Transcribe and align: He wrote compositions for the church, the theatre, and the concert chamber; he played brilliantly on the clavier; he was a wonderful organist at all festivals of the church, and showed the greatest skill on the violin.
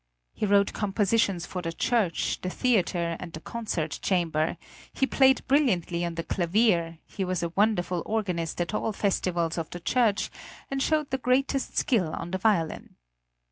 He 0.33 0.47
wrote 0.47 0.73
compositions 0.73 1.45
for 1.45 1.61
the 1.61 1.71
church, 1.71 2.41
the 2.41 2.49
theatre, 2.49 3.15
and 3.19 3.33
the 3.33 3.39
concert 3.39 3.99
chamber; 4.01 4.57
he 4.91 5.05
played 5.05 5.45
brilliantly 5.47 6.03
on 6.03 6.15
the 6.15 6.23
clavier; 6.23 6.97
he 7.05 7.23
was 7.23 7.43
a 7.43 7.49
wonderful 7.55 8.01
organist 8.07 8.59
at 8.59 8.73
all 8.73 8.93
festivals 8.93 9.59
of 9.59 9.69
the 9.69 9.79
church, 9.79 10.31
and 10.71 10.81
showed 10.81 11.11
the 11.11 11.19
greatest 11.19 11.77
skill 11.77 12.15
on 12.15 12.31
the 12.31 12.39
violin. 12.39 12.95